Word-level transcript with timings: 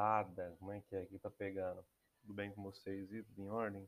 Rapaziada, 0.00 0.56
como 0.58 0.72
é 0.72 0.80
que 0.80 0.96
é? 0.96 1.02
Aqui 1.02 1.18
tá 1.18 1.30
pegando? 1.30 1.84
Tudo 2.22 2.32
bem 2.32 2.50
com 2.52 2.62
vocês? 2.62 3.12
E 3.12 3.22
tudo 3.22 3.42
em 3.42 3.50
ordem? 3.50 3.86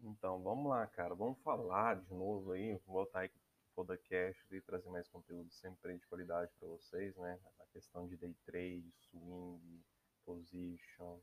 Então, 0.00 0.42
vamos 0.42 0.70
lá, 0.70 0.86
cara. 0.86 1.14
Vamos 1.14 1.38
falar 1.42 2.00
de 2.00 2.14
novo 2.14 2.52
aí, 2.52 2.80
voltar 2.86 3.20
aí 3.20 3.28
com 3.28 3.36
o 3.36 3.74
podcast 3.74 4.42
e 4.50 4.60
trazer 4.62 4.88
mais 4.88 5.06
conteúdo 5.08 5.52
sempre 5.52 5.98
de 5.98 6.06
qualidade 6.06 6.50
para 6.58 6.66
vocês, 6.66 7.14
né? 7.18 7.38
A 7.60 7.66
questão 7.66 8.08
de 8.08 8.16
day 8.16 8.34
trade, 8.46 8.90
swing, 9.10 9.84
position, 10.24 11.20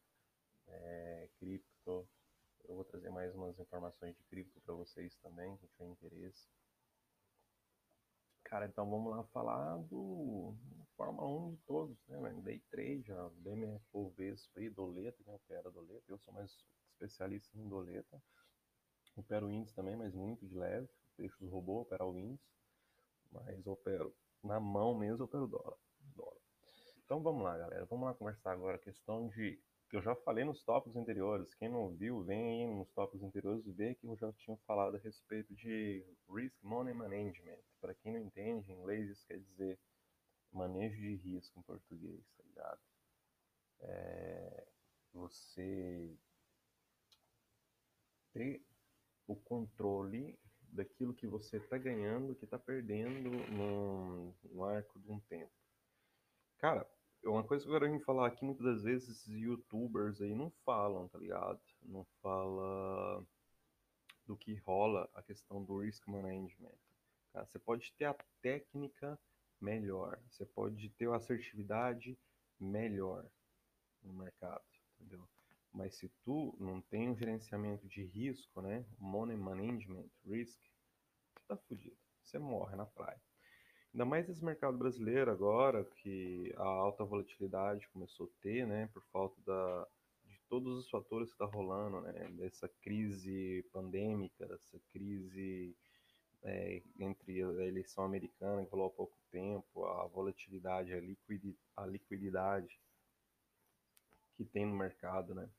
é, 0.67 1.27
cripto. 1.39 2.07
Eu 2.65 2.75
vou 2.75 2.85
trazer 2.85 3.09
mais 3.09 3.33
umas 3.33 3.57
informações 3.57 4.15
de 4.15 4.23
cripto 4.25 4.61
para 4.61 4.75
vocês 4.75 5.15
também, 5.15 5.57
quem 5.57 5.67
tiver 5.67 5.87
interesse. 5.87 6.47
Cara, 8.43 8.67
então 8.67 8.87
vamos 8.87 9.11
lá 9.11 9.23
falar 9.33 9.77
do 9.77 10.53
Fórmula 10.99 11.29
1 11.29 11.51
de 11.51 11.57
todos, 11.59 11.97
né, 12.09 12.17
mano? 12.17 12.41
Day 12.41 12.59
trade, 12.69 13.09
a 13.13 13.29
BMF 13.37 13.81
Bovespa 13.93 14.59
e 14.59 14.69
Doleta, 14.69 15.23
quem 15.23 15.33
opera 15.33 15.71
Doleta. 15.71 16.03
Eu 16.09 16.17
sou 16.17 16.33
mais 16.33 16.53
especialista 16.91 17.57
em 17.57 17.69
Doleta. 17.69 18.21
Opero 19.15 19.49
índice 19.49 19.73
também, 19.73 19.95
mas 19.95 20.13
muito 20.13 20.45
de 20.45 20.53
leve. 20.53 20.89
Deixo 21.17 21.37
os 21.45 21.49
robôs 21.49 21.83
operar 21.83 22.05
o 22.05 22.19
índice. 22.19 22.43
Mas 23.31 23.65
opero 23.65 24.13
na 24.43 24.59
mão 24.59 24.93
mesmo, 24.93 25.23
opero 25.23 25.47
dólar. 25.47 25.77
dólar. 26.01 26.41
Então 27.05 27.23
vamos 27.23 27.43
lá, 27.43 27.57
galera. 27.57 27.85
Vamos 27.85 28.05
lá 28.05 28.13
conversar 28.13 28.51
agora 28.51 28.75
a 28.75 28.81
questão 28.81 29.29
de 29.29 29.57
que 29.89 29.95
eu 29.95 30.01
já 30.01 30.13
falei 30.17 30.43
nos 30.43 30.61
tópicos 30.65 30.97
anteriores. 30.97 31.55
Quem 31.55 31.69
não 31.69 31.95
viu, 31.95 32.25
vem 32.25 32.45
aí 32.45 32.75
nos 32.75 32.91
tópicos 32.91 33.23
anteriores 33.23 33.65
ver 33.65 33.95
que 33.95 34.05
eu 34.05 34.17
já 34.17 34.33
tinha 34.33 34.57
falado 34.67 34.97
a 34.97 34.99
respeito 34.99 35.55
de 35.55 36.05
Risk 36.29 36.61
Money 36.61 36.93
Management. 36.93 37.59
Para 37.79 37.95
quem 37.95 38.11
não 38.11 38.19
entende, 38.19 38.69
em 38.69 38.75
inglês 38.75 39.09
isso 39.09 39.25
quer 39.25 39.39
dizer 39.39 39.79
manejo 40.51 40.97
de 40.97 41.15
risco 41.15 41.59
em 41.59 41.63
português, 41.63 42.23
tá 42.37 42.43
ligado? 42.43 42.81
É, 43.81 44.67
você 45.13 46.17
ter 48.33 48.61
o 49.27 49.35
controle 49.35 50.37
daquilo 50.71 51.13
que 51.13 51.27
você 51.27 51.57
está 51.57 51.77
ganhando, 51.77 52.35
que 52.35 52.45
está 52.45 52.57
perdendo 52.57 53.29
no, 53.51 54.33
no 54.43 54.63
arco 54.63 54.99
de 54.99 55.11
um 55.11 55.19
tempo. 55.21 55.51
Cara, 56.57 56.87
uma 57.23 57.43
coisa 57.43 57.65
que 57.65 57.71
eu 57.71 57.79
quero 57.79 57.99
falar 58.01 58.27
aqui, 58.27 58.43
muitas 58.45 58.65
das 58.65 58.83
vezes, 58.83 59.09
esses 59.09 59.27
youtubers 59.27 60.21
aí 60.21 60.33
não 60.33 60.51
falam, 60.65 61.07
tá 61.07 61.17
ligado? 61.17 61.59
Não 61.81 62.05
fala 62.21 63.25
do 64.25 64.37
que 64.37 64.55
rola 64.55 65.09
a 65.13 65.21
questão 65.21 65.63
do 65.63 65.79
risk 65.79 66.07
management. 66.07 66.77
Cara, 67.33 67.45
você 67.45 67.59
pode 67.59 67.91
ter 67.93 68.05
a 68.05 68.15
técnica 68.41 69.19
melhor, 69.61 70.19
você 70.29 70.45
pode 70.45 70.89
ter 70.91 71.09
a 71.09 71.15
assertividade 71.15 72.17
melhor 72.59 73.25
no 74.01 74.13
mercado, 74.13 74.63
entendeu? 74.99 75.27
Mas 75.71 75.95
se 75.95 76.09
tu 76.23 76.55
não 76.59 76.81
tem 76.81 77.09
um 77.09 77.15
gerenciamento 77.15 77.87
de 77.87 78.03
risco, 78.03 78.61
né? 78.61 78.85
Money 78.97 79.37
management, 79.37 80.09
risk, 80.25 80.59
tá 81.47 81.55
fudido. 81.57 81.97
Você 82.23 82.39
morre 82.39 82.75
na 82.75 82.85
praia. 82.85 83.21
Ainda 83.93 84.05
mais 84.05 84.29
esse 84.29 84.43
mercado 84.43 84.77
brasileiro 84.77 85.31
agora, 85.31 85.83
que 85.83 86.53
a 86.57 86.63
alta 86.63 87.03
volatilidade 87.03 87.87
começou 87.89 88.27
a 88.27 88.41
ter, 88.41 88.67
né, 88.67 88.87
por 88.93 89.03
falta 89.11 89.41
da, 89.41 89.87
de 90.25 90.39
todos 90.47 90.77
os 90.77 90.89
fatores 90.89 91.29
que 91.29 91.33
está 91.33 91.45
rolando, 91.45 92.01
né, 92.01 92.29
dessa 92.33 92.69
crise 92.81 93.65
pandêmica, 93.71 94.47
dessa 94.47 94.79
crise 94.91 95.75
é, 96.43 96.81
entre 96.99 97.43
a 97.43 97.65
eleição 97.65 98.03
americana, 98.03 98.65
que 98.65 98.71
rolou 98.71 98.87
há 98.87 98.91
pouco 98.91 99.17
tempo, 99.31 99.85
a 99.85 100.07
volatilidade, 100.07 100.93
a, 100.93 100.99
liquidi, 100.99 101.57
a 101.75 101.85
liquididade 101.85 102.79
que 104.35 104.45
tem 104.45 104.65
no 104.65 104.75
mercado, 104.75 105.35
né. 105.35 105.49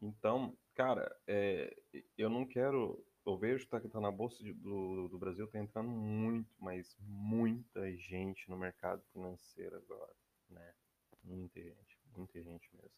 Então, 0.00 0.56
cara, 0.74 1.14
é, 1.26 1.76
eu 2.16 2.28
não 2.28 2.46
quero 2.46 3.04
eu 3.26 3.38
vejo 3.38 3.66
que 3.66 3.88
tá 3.88 4.00
na 4.00 4.10
Bolsa 4.10 4.42
de, 4.42 4.52
do, 4.52 5.08
do 5.08 5.18
Brasil, 5.18 5.46
tá 5.46 5.58
entrando 5.58 5.88
muito, 5.88 6.54
mas 6.58 6.94
muita 7.00 7.90
gente 7.96 8.50
no 8.50 8.56
mercado 8.56 9.02
financeiro 9.12 9.76
agora, 9.76 10.12
né? 10.50 10.74
Muita 11.22 11.60
gente, 11.60 11.98
muita 12.14 12.42
gente 12.42 12.68
mesmo. 12.76 12.90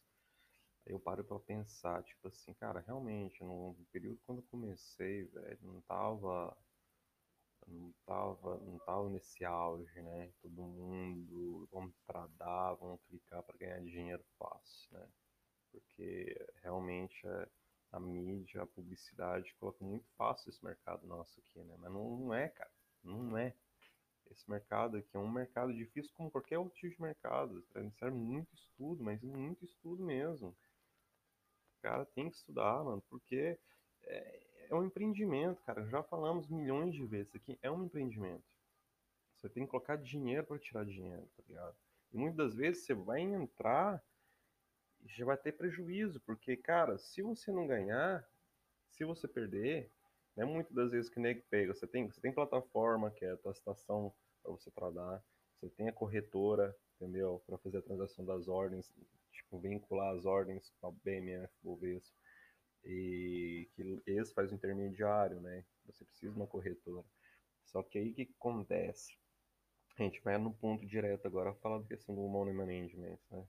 Eu 0.85 0.99
paro 0.99 1.23
para 1.23 1.39
pensar, 1.39 2.03
tipo 2.03 2.27
assim, 2.27 2.53
cara, 2.53 2.81
realmente, 2.85 3.41
no 3.41 3.75
período 3.91 4.19
quando 4.25 4.39
eu 4.39 4.47
comecei, 4.51 5.23
velho, 5.25 5.59
não 5.61 5.81
tava 5.81 6.55
não 7.67 7.93
tava, 8.05 8.57
não 8.57 8.79
tava 8.79 9.09
nesse 9.09 9.43
auge, 9.43 10.01
né? 10.01 10.31
Todo 10.41 10.61
mundo, 10.61 11.67
vamos 11.71 11.93
tradar, 12.05 12.75
vamos 12.75 13.01
clicar 13.07 13.43
para 13.43 13.57
ganhar 13.57 13.81
dinheiro 13.81 14.23
fácil, 14.39 14.89
né? 14.91 15.07
Porque 15.71 16.47
realmente 16.63 17.27
é, 17.27 17.47
a 17.91 17.99
mídia, 17.99 18.63
a 18.63 18.67
publicidade 18.67 19.53
coloca 19.59 19.83
muito 19.83 20.07
fácil 20.17 20.49
esse 20.49 20.63
mercado 20.63 21.05
nosso 21.05 21.39
aqui, 21.39 21.59
né? 21.63 21.75
Mas 21.79 21.91
não, 21.91 22.17
não 22.17 22.33
é, 22.33 22.49
cara. 22.49 22.71
Não 23.03 23.37
é. 23.37 23.53
Esse 24.31 24.49
mercado 24.49 24.97
aqui 24.97 25.15
é 25.15 25.19
um 25.19 25.31
mercado 25.31 25.73
difícil 25.73 26.11
como 26.15 26.31
qualquer 26.31 26.57
outro 26.57 26.75
tipo 26.75 26.95
de 26.95 27.01
mercado. 27.01 27.63
Serve 27.97 28.17
muito 28.17 28.53
estudo, 28.53 29.03
mas 29.03 29.21
muito 29.21 29.63
estudo 29.63 30.03
mesmo. 30.03 30.49
O 30.49 31.81
cara 31.81 32.05
tem 32.05 32.29
que 32.29 32.35
estudar, 32.35 32.83
mano, 32.83 33.01
porque 33.09 33.57
é, 34.69 34.75
um 34.75 34.85
empreendimento, 34.85 35.61
cara. 35.63 35.85
Já 35.87 36.03
falamos 36.03 36.47
milhões 36.47 36.93
de 36.93 37.05
vezes 37.05 37.35
aqui. 37.35 37.57
É 37.61 37.69
um 37.69 37.83
empreendimento. 37.83 38.43
Você 39.35 39.49
tem 39.49 39.65
que 39.65 39.71
colocar 39.71 39.95
dinheiro 39.97 40.45
para 40.45 40.57
tirar 40.57 40.85
dinheiro, 40.85 41.27
tá 41.35 41.43
ligado? 41.47 41.75
E 42.11 42.17
muitas 42.17 42.37
das 42.37 42.55
vezes 42.55 42.85
você 42.85 42.93
vai 42.93 43.21
entrar 43.21 44.03
já 45.05 45.25
vai 45.25 45.37
ter 45.37 45.53
prejuízo, 45.53 46.19
porque, 46.21 46.55
cara, 46.55 46.97
se 46.97 47.21
você 47.21 47.51
não 47.51 47.67
ganhar, 47.67 48.27
se 48.89 49.05
você 49.05 49.27
perder, 49.27 49.91
né, 50.35 50.45
muitas 50.45 50.73
das 50.73 50.91
vezes 50.91 51.09
que 51.09 51.19
nego 51.19 51.41
pega, 51.49 51.73
você 51.73 51.87
tem, 51.87 52.07
você 52.07 52.19
tem 52.19 52.33
plataforma, 52.33 53.11
que 53.11 53.25
é 53.25 53.31
a 53.31 53.37
tua 53.37 53.51
estação 53.51 54.13
para 54.43 54.51
você 54.51 54.69
tradar, 54.71 55.23
você 55.59 55.69
tem 55.69 55.89
a 55.89 55.93
corretora, 55.93 56.75
entendeu? 56.95 57.41
Para 57.45 57.57
fazer 57.57 57.77
a 57.77 57.81
transação 57.81 58.25
das 58.25 58.47
ordens, 58.47 58.93
tipo, 59.31 59.59
vincular 59.59 60.15
as 60.15 60.25
ordens 60.25 60.71
com 60.79 60.87
a 60.87 60.91
BMF, 60.91 61.53
Bovespa, 61.63 62.15
e 62.87 63.69
que 63.73 64.01
esse 64.07 64.33
faz 64.33 64.51
o 64.51 64.55
intermediário, 64.55 65.39
né? 65.41 65.63
Você 65.85 66.05
precisa 66.05 66.31
de 66.31 66.37
uma 66.37 66.47
corretora. 66.47 67.05
Só 67.65 67.83
que 67.83 67.97
aí 67.97 68.11
o 68.11 68.15
que 68.15 68.33
acontece? 68.39 69.17
A 69.97 70.03
gente 70.03 70.21
vai 70.21 70.37
no 70.37 70.53
ponto 70.53 70.85
direto 70.85 71.27
agora 71.27 71.53
falar 71.55 71.79
da 71.79 71.87
questão 71.87 72.15
do 72.15 72.21
money 72.27 72.53
management, 72.53 73.19
né? 73.29 73.47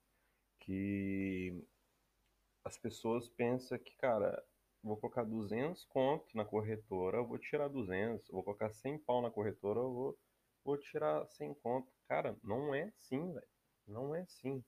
que 0.69 1.67
as 2.63 2.77
pessoas 2.77 3.27
pensam 3.31 3.79
que, 3.79 3.97
cara, 3.97 4.45
vou 4.83 4.99
colocar 4.99 5.25
200 5.25 5.83
conto 5.87 6.37
na 6.37 6.45
corretora, 6.45 7.17
eu 7.17 7.27
vou 7.27 7.39
tirar 7.39 7.69
200, 7.69 8.29
vou 8.29 8.43
colocar 8.43 8.71
100 8.71 8.99
pau 8.99 9.23
na 9.23 9.31
corretora, 9.31 9.81
eu 9.81 9.91
vou, 9.91 10.19
vou 10.63 10.77
tirar 10.77 11.27
100 11.27 11.55
conto. 11.55 11.91
Cara, 12.07 12.37
não 12.45 12.75
é 12.75 12.85
assim, 12.85 13.33
velho. 13.33 13.49
Não 13.87 14.15
é 14.15 14.21
assim. 14.21 14.63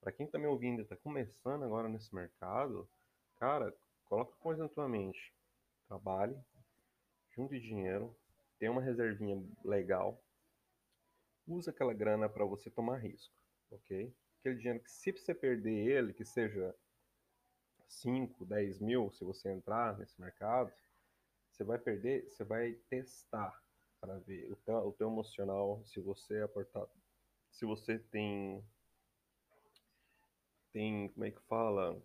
Para 0.00 0.10
quem 0.10 0.26
tá 0.26 0.38
me 0.40 0.46
ouvindo 0.46 0.82
e 0.82 0.84
tá 0.84 0.96
começando 0.96 1.62
agora 1.62 1.88
nesse 1.88 2.12
mercado, 2.12 2.88
cara, 3.36 3.72
coloca 4.14 4.36
coisa 4.36 4.62
na 4.62 4.68
tua 4.68 4.88
mente. 4.88 5.34
Trabalhe, 5.88 6.36
junte 7.34 7.58
dinheiro, 7.58 8.16
tenha 8.60 8.70
uma 8.70 8.80
reservinha 8.80 9.44
legal, 9.64 10.22
usa 11.48 11.72
aquela 11.72 11.92
grana 11.92 12.28
para 12.28 12.44
você 12.44 12.70
tomar 12.70 12.98
risco, 12.98 13.34
ok? 13.72 14.14
aquele 14.38 14.56
dinheiro 14.56 14.80
que 14.80 14.90
se 14.90 15.10
você 15.10 15.34
perder 15.34 15.88
ele, 15.88 16.12
que 16.12 16.24
seja 16.24 16.74
5, 17.88 18.44
10 18.44 18.78
mil, 18.80 19.10
se 19.10 19.24
você 19.24 19.50
entrar 19.50 19.98
nesse 19.98 20.20
mercado, 20.20 20.72
você 21.50 21.64
vai 21.64 21.78
perder, 21.78 22.30
você 22.30 22.44
vai 22.44 22.74
testar 22.88 23.60
para 24.00 24.18
ver 24.18 24.52
o 24.52 24.56
teu, 24.56 24.76
o 24.76 24.92
teu 24.92 25.08
emocional, 25.08 25.82
se 25.86 25.98
você 26.00 26.40
aportar, 26.40 26.86
se 27.50 27.64
você 27.64 27.98
tem, 27.98 28.62
tem, 30.72 31.08
como 31.08 31.24
é 31.24 31.30
que 31.30 31.40
fala, 31.42 32.00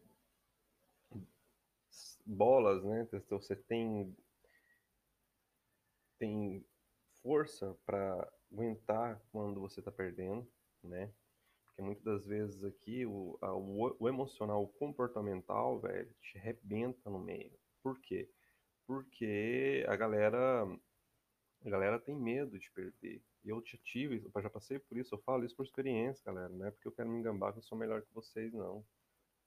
bolas, 2.30 2.84
né? 2.84 3.08
Então, 3.12 3.40
você 3.40 3.56
tem, 3.56 4.16
tem 6.18 6.66
força 7.22 7.76
para 7.86 8.32
aguentar 8.52 9.22
quando 9.32 9.60
você 9.60 9.80
está 9.80 9.92
perdendo, 9.92 10.48
né? 10.84 11.12
Porque 11.66 11.82
muitas 11.82 12.04
das 12.04 12.26
vezes 12.26 12.64
aqui 12.64 13.06
o, 13.06 13.38
a, 13.42 13.54
o, 13.54 13.96
o 14.00 14.08
emocional, 14.08 14.64
o 14.64 14.68
comportamental, 14.68 15.80
velho, 15.80 16.14
te 16.22 16.38
rebenta 16.38 17.10
no 17.10 17.20
meio. 17.20 17.58
Por 17.82 18.00
quê? 18.00 18.30
Porque 18.86 19.86
a 19.88 19.96
galera, 19.96 20.64
a 21.66 21.70
galera 21.70 22.00
tem 22.00 22.16
medo 22.16 22.58
de 22.60 22.72
perder. 22.72 23.22
E 23.44 23.50
eu 23.50 23.64
já 23.66 23.78
tive, 23.84 24.24
eu 24.34 24.42
já 24.42 24.50
passei 24.50 24.80
por 24.80 24.98
isso, 24.98 25.16
eu 25.16 25.20
falo 25.20 25.46
isso 25.46 25.56
por 25.56 25.66
experiência, 25.66 26.24
galera. 26.26 26.50
Não 26.50 26.66
é 26.66 26.72
porque 26.72 26.88
eu 26.88 26.92
quero 26.92 27.10
me 27.10 27.20
engambar 27.20 27.54
que 27.54 27.60
eu 27.60 27.64
sou 27.64 27.78
melhor 27.78 28.02
que 28.02 28.14
vocês, 28.14 28.54
não. 28.54 28.86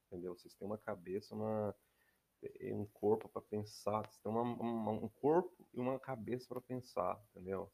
Entendeu? 0.07 0.37
Vocês 0.37 0.55
têm 0.55 0.67
uma 0.67 0.79
cabeça, 0.79 1.35
uma, 1.35 1.75
um 2.73 2.87
corpo 2.87 3.29
para 3.29 3.43
pensar. 3.43 4.03
Vocês 4.03 4.19
têm 4.19 4.33
uma, 4.33 4.43
uma, 4.43 4.91
um 4.93 5.09
corpo 5.09 5.67
e 5.73 5.81
uma 5.81 5.99
cabeça 5.99 6.47
para 6.49 6.61
pensar, 6.61 7.21
entendeu? 7.31 7.71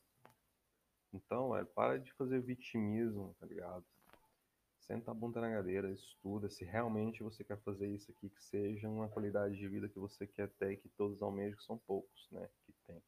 Então, 1.13 1.57
é, 1.57 1.65
para 1.65 1.99
de 1.99 2.13
fazer 2.15 2.41
vitimismo, 2.41 3.35
tá 3.41 3.47
ligado? 3.47 3.85
Senta 4.81 5.11
a 5.11 5.15
bunda 5.15 5.41
na 5.41 5.51
cadeira, 5.51 5.91
estuda. 5.91 6.49
Se 6.49 6.65
realmente 6.65 7.23
você 7.23 7.45
quer 7.45 7.59
fazer 7.59 7.89
isso 7.89 8.11
aqui, 8.11 8.31
que 8.31 8.43
seja 8.43 8.89
uma 8.89 9.09
qualidade 9.09 9.57
de 9.57 9.69
vida 9.69 9.89
que 9.89 9.99
você 9.99 10.27
quer 10.27 10.49
ter 10.55 10.73
e 10.73 10.77
que 10.77 10.89
todos 10.91 11.21
almejam, 11.23 11.59
que 11.59 11.65
são 11.65 11.79
poucos, 11.79 12.29
né? 12.31 12.49
Que 12.65 12.73
tem. 12.87 13.03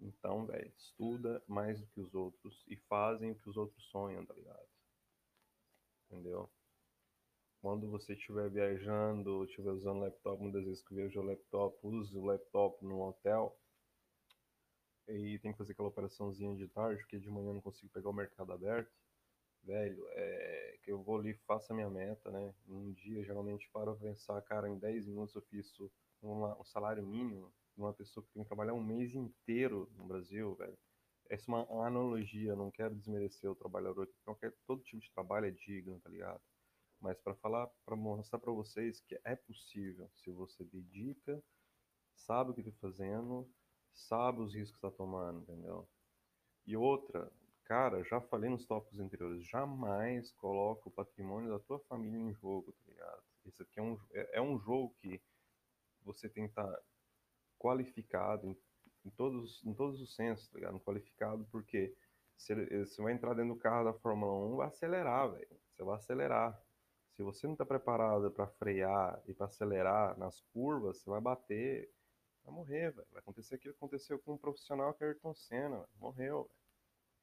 Então, 0.00 0.46
velho, 0.46 0.72
estuda 0.76 1.42
mais 1.46 1.78
do 1.78 1.86
que 1.88 2.00
os 2.00 2.14
outros 2.14 2.64
e 2.66 2.76
fazem 2.76 3.32
o 3.32 3.34
que 3.34 3.48
os 3.48 3.56
outros 3.56 3.84
sonham, 3.90 4.24
tá 4.24 4.34
ligado? 4.34 4.68
Entendeu? 6.06 6.50
Quando 7.60 7.90
você 7.90 8.14
estiver 8.14 8.48
viajando, 8.48 9.44
estiver 9.44 9.70
usando 9.70 10.00
laptop, 10.00 10.42
muitas 10.42 10.64
vezes 10.64 10.82
que 10.82 10.94
vejo 10.94 11.20
o 11.20 11.24
laptop, 11.24 11.78
use 11.82 12.16
o 12.16 12.24
laptop 12.24 12.82
no 12.82 13.02
hotel 13.02 13.54
e 15.06 15.38
tem 15.40 15.52
que 15.52 15.58
fazer 15.58 15.72
aquela 15.72 15.88
operaçãozinha 15.88 16.56
de 16.56 16.66
tarde, 16.68 17.02
porque 17.02 17.18
de 17.18 17.28
manhã 17.30 17.52
não 17.52 17.60
consigo 17.60 17.92
pegar 17.92 18.08
o 18.08 18.14
mercado 18.14 18.52
aberto. 18.52 18.90
Velho, 19.62 20.06
é 20.12 20.78
que 20.82 20.90
eu 20.90 21.02
vou 21.02 21.18
ali, 21.18 21.34
faço 21.46 21.70
a 21.72 21.76
minha 21.76 21.90
meta, 21.90 22.30
né? 22.30 22.54
Um 22.66 22.92
dia, 22.92 23.22
geralmente, 23.22 23.68
para 23.70 23.94
pensar, 23.94 24.40
cara, 24.42 24.66
em 24.66 24.78
10 24.78 25.06
minutos 25.06 25.34
eu 25.34 25.42
fiz 25.42 25.70
um 26.22 26.64
salário 26.64 27.06
mínimo 27.06 27.52
de 27.76 27.82
uma 27.82 27.92
pessoa 27.92 28.24
que 28.24 28.32
tem 28.32 28.42
que 28.42 28.48
trabalhar 28.48 28.72
um 28.72 28.82
mês 28.82 29.14
inteiro 29.14 29.90
no 29.96 30.06
Brasil, 30.06 30.54
velho. 30.54 30.78
Essa 31.28 31.50
é 31.50 31.54
uma 31.54 31.86
analogia, 31.86 32.56
não 32.56 32.70
quero 32.70 32.94
desmerecer 32.94 33.50
o 33.50 33.54
trabalhador, 33.54 34.08
qualquer, 34.24 34.54
todo 34.66 34.82
tipo 34.82 35.02
de 35.02 35.12
trabalho 35.12 35.46
é 35.46 35.50
digno, 35.50 36.00
tá 36.00 36.08
ligado? 36.08 36.40
Mas 37.00 37.18
para 37.18 37.34
falar, 37.36 37.66
para 37.84 37.96
mostrar 37.96 38.38
para 38.38 38.52
vocês 38.52 39.00
que 39.00 39.18
é 39.24 39.34
possível, 39.34 40.08
se 40.16 40.30
você 40.30 40.64
dedica, 40.64 41.42
sabe 42.14 42.50
o 42.50 42.54
que 42.54 42.60
está 42.60 42.72
fazendo, 42.80 43.48
sabe 43.92 44.40
os 44.40 44.54
riscos 44.54 44.78
que 44.78 44.86
está 44.86 44.90
tomando, 44.90 45.40
entendeu? 45.40 45.88
E 46.66 46.76
outra, 46.76 47.32
cara, 47.64 48.04
já 48.04 48.20
falei 48.20 48.50
nos 48.50 48.66
tópicos 48.66 49.00
anteriores, 49.00 49.46
jamais 49.46 50.30
coloca 50.32 50.88
o 50.88 50.92
patrimônio 50.92 51.50
da 51.50 51.58
tua 51.58 51.78
família 51.80 52.18
em 52.18 52.34
jogo, 52.34 52.72
tá 52.72 52.84
ligado? 52.86 53.22
Aqui 53.60 53.80
é 53.80 53.82
um, 53.82 53.98
é, 54.12 54.38
é 54.38 54.40
um 54.40 54.58
jogo 54.58 54.94
que 55.00 55.20
você 56.02 56.28
tem 56.28 56.44
que 56.44 56.50
estar 56.50 56.70
tá 56.70 56.82
qualificado 57.58 58.46
em, 58.46 58.56
em, 59.04 59.10
todos, 59.10 59.64
em 59.64 59.74
todos 59.74 60.00
os 60.00 60.14
sensos, 60.14 60.48
tá 60.48 60.58
ligado? 60.58 60.80
Qualificado 60.80 61.46
porque 61.50 61.94
você, 62.36 62.54
você 62.84 63.02
vai 63.02 63.12
entrar 63.12 63.34
dentro 63.34 63.54
do 63.54 63.60
carro 63.60 63.84
da 63.84 63.92
Fórmula 63.92 64.32
1, 64.54 64.56
vai 64.56 64.68
acelerar, 64.68 65.30
velho. 65.30 65.60
Você 65.70 65.82
vai 65.82 65.96
acelerar. 65.96 66.62
Se 67.20 67.24
você 67.24 67.46
não 67.46 67.52
está 67.52 67.66
preparado 67.66 68.30
para 68.30 68.46
frear 68.46 69.22
e 69.26 69.34
para 69.34 69.44
acelerar 69.44 70.18
nas 70.18 70.40
curvas, 70.54 70.96
você 70.96 71.10
vai 71.10 71.20
bater, 71.20 71.92
vai 72.42 72.54
morrer, 72.54 72.92
véio. 72.92 73.06
vai 73.10 73.20
acontecer 73.20 73.56
aquilo 73.56 73.74
que 73.74 73.78
aconteceu 73.78 74.18
com 74.20 74.32
um 74.32 74.38
profissional 74.38 74.94
que 74.94 75.04
é 75.04 75.08
Ayrton 75.08 75.34
Senna, 75.34 75.76
véio. 75.76 75.88
morreu, 75.98 76.44
véio. 76.44 76.50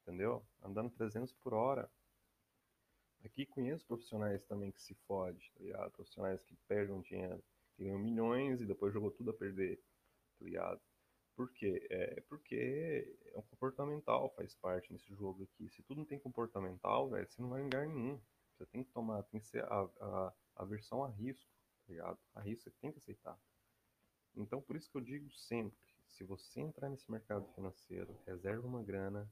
entendeu? 0.02 0.46
Andando 0.62 0.88
300 0.90 1.32
por 1.42 1.52
hora. 1.52 1.90
Aqui 3.24 3.44
conheço 3.44 3.84
profissionais 3.88 4.44
também 4.44 4.70
que 4.70 4.80
se 4.80 4.94
fode, 5.08 5.50
tá 5.56 5.64
ligado? 5.64 5.90
Profissionais 5.90 6.40
que 6.44 6.54
perdem 6.68 7.00
dinheiro, 7.00 7.42
que 7.76 7.82
ganham 7.82 7.98
milhões 7.98 8.60
e 8.60 8.66
depois 8.66 8.92
jogou 8.92 9.10
tudo 9.10 9.32
a 9.32 9.34
perder, 9.34 9.82
tá 10.38 10.44
ligado? 10.44 10.80
Por 11.34 11.50
quê? 11.50 11.84
É 11.90 12.20
porque 12.28 13.18
é 13.34 13.36
um 13.36 13.42
comportamental, 13.42 14.32
faz 14.36 14.54
parte 14.54 14.92
nesse 14.92 15.12
jogo 15.12 15.42
aqui. 15.42 15.68
Se 15.68 15.82
tudo 15.82 15.98
não 15.98 16.04
tem 16.04 16.20
comportamental, 16.20 17.10
velho, 17.10 17.28
você 17.28 17.42
não 17.42 17.48
vai 17.48 17.62
em 17.62 17.64
lugar 17.64 17.88
nenhum. 17.88 18.20
Você 18.58 18.66
tem 18.66 18.82
que 18.82 18.90
tomar, 18.90 19.22
tem 19.22 19.40
que 19.40 19.46
ser 19.46 19.64
a, 19.64 19.88
a, 20.00 20.32
a 20.56 20.64
versão 20.64 21.04
a 21.04 21.08
risco, 21.08 21.48
tá 21.86 21.92
ligado? 21.92 22.18
A 22.34 22.40
risco 22.40 22.64
você 22.64 22.76
tem 22.80 22.90
que 22.90 22.98
aceitar. 22.98 23.38
Então, 24.34 24.60
por 24.60 24.74
isso 24.74 24.90
que 24.90 24.96
eu 24.96 25.00
digo 25.00 25.30
sempre, 25.30 25.78
se 26.08 26.24
você 26.24 26.60
entrar 26.60 26.88
nesse 26.88 27.08
mercado 27.08 27.46
financeiro, 27.54 28.18
reserva 28.26 28.66
uma 28.66 28.82
grana 28.82 29.30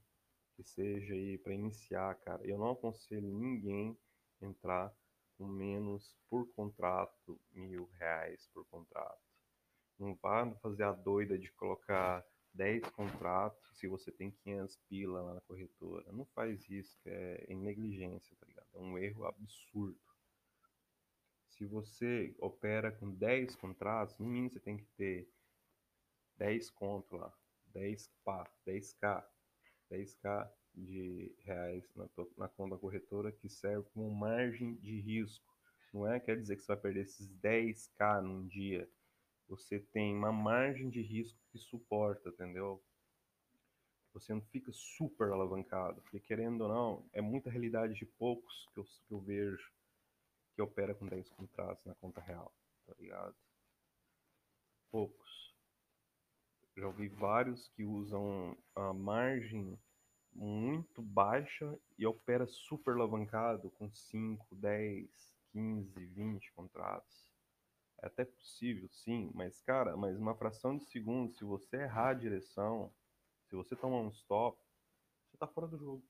que 0.55 0.63
seja 0.63 1.13
aí 1.13 1.37
para 1.37 1.53
iniciar, 1.53 2.15
cara. 2.15 2.41
Eu 2.47 2.57
não 2.57 2.71
aconselho 2.71 3.27
ninguém 3.27 3.97
entrar 4.41 4.95
com 5.37 5.45
menos 5.45 6.15
por 6.29 6.47
contrato, 6.53 7.39
mil 7.51 7.85
reais 7.99 8.49
por 8.53 8.65
contrato. 8.65 9.21
Não 9.99 10.15
vá 10.15 10.49
fazer 10.55 10.83
a 10.83 10.93
doida 10.93 11.37
de 11.37 11.51
colocar 11.51 12.25
10 12.53 12.89
contratos 12.91 13.77
se 13.77 13.87
você 13.87 14.11
tem 14.11 14.31
500 14.31 14.77
pila 14.89 15.21
lá 15.21 15.33
na 15.35 15.41
corretora. 15.41 16.11
Não 16.11 16.25
faz 16.25 16.67
isso, 16.69 16.97
é 17.05 17.45
em 17.47 17.55
negligência, 17.55 18.35
tá 18.39 18.45
ligado? 18.47 18.56
É 18.77 18.81
um 18.81 18.97
erro 18.97 19.25
absurdo. 19.25 19.99
Se 21.49 21.65
você 21.65 22.35
opera 22.39 22.91
com 22.91 23.11
10 23.11 23.55
contratos, 23.55 24.17
no 24.19 24.27
mínimo 24.27 24.51
você 24.51 24.59
tem 24.59 24.77
que 24.77 24.85
ter 24.95 25.29
10 26.37 26.69
conto 26.69 27.17
lá, 27.17 27.33
10 27.73 28.07
pá, 28.23 28.49
10k, 28.65 29.25
10k 29.91 30.51
de 30.75 31.35
reais 31.39 31.91
na, 31.95 32.07
na 32.37 32.47
conta 32.47 32.77
corretora 32.77 33.31
que 33.31 33.49
serve 33.49 33.89
como 33.89 34.13
margem 34.13 34.75
de 34.75 35.01
risco. 35.01 35.51
Não 35.91 36.07
é 36.07 36.19
quer 36.19 36.39
dizer 36.39 36.55
que 36.55 36.61
você 36.61 36.67
vai 36.67 36.77
perder 36.77 37.01
esses 37.01 37.27
10k 37.41 38.21
num 38.21 38.47
dia 38.47 38.87
você 39.47 39.79
tem 39.79 40.15
uma 40.15 40.31
margem 40.31 40.89
de 40.89 41.01
risco 41.01 41.39
que 41.51 41.57
suporta, 41.57 42.29
entendeu? 42.29 42.83
Você 44.19 44.33
não 44.33 44.41
fica 44.41 44.71
super 44.71 45.29
alavancado, 45.29 46.01
porque 46.01 46.19
querendo 46.19 46.61
ou 46.61 46.69
não, 46.69 47.09
é 47.13 47.21
muita 47.21 47.51
realidade 47.51 47.93
de 47.93 48.05
poucos 48.05 48.67
que 48.73 48.79
eu, 48.79 48.83
que 48.83 49.13
eu 49.13 49.19
vejo 49.19 49.71
que 50.55 50.61
opera 50.61 50.95
com 50.95 51.05
10 51.05 51.29
contratos 51.29 51.85
na 51.85 51.93
conta 51.95 52.19
real, 52.19 52.51
tá 52.87 52.95
ligado? 52.99 53.35
Poucos. 54.89 55.55
Já 56.75 56.87
ouvi 56.87 57.07
vários 57.07 57.67
que 57.69 57.83
usam 57.83 58.57
a 58.75 58.91
margem 58.91 59.79
muito 60.33 61.01
baixa 61.01 61.77
e 61.97 62.05
opera 62.05 62.47
super 62.47 62.95
alavancado 62.95 63.69
com 63.71 63.91
5, 63.91 64.55
10, 64.55 65.35
15, 65.51 66.05
20 66.07 66.51
contratos. 66.53 67.31
É 68.01 68.07
até 68.07 68.25
possível, 68.25 68.87
sim, 68.89 69.31
mas 69.33 69.61
cara, 69.61 69.95
mas 69.95 70.17
uma 70.17 70.35
fração 70.35 70.77
de 70.77 70.85
segundo, 70.85 71.33
se 71.33 71.43
você 71.43 71.77
errar 71.77 72.09
a 72.09 72.13
direção, 72.13 72.91
se 73.47 73.55
você 73.55 73.75
tomar 73.75 74.01
um 74.01 74.09
stop, 74.09 74.59
você 75.29 75.37
tá 75.37 75.47
fora 75.47 75.67
do 75.67 75.77
jogo. 75.77 76.05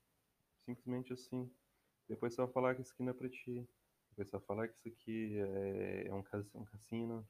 Simplesmente 0.65 1.13
assim. 1.13 1.51
Depois 2.07 2.33
você 2.33 2.41
vai 2.41 2.51
falar 2.51 2.75
que 2.75 2.81
isso 2.81 2.93
aqui 2.93 3.03
não 3.03 3.11
é 3.11 3.13
pra 3.13 3.29
ti. 3.29 3.67
Depois 4.09 4.29
você 4.29 4.37
vai 4.37 4.45
falar 4.45 4.67
que 4.67 4.75
isso 4.75 4.87
aqui 4.87 5.39
é, 5.39 6.07
é 6.07 6.13
um, 6.13 6.23
cassino, 6.23 7.27